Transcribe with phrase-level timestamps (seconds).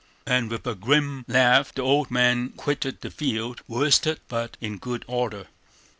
[0.25, 5.05] And with a grim laugh the old man quitted the field, worsted but in good
[5.07, 5.45] order.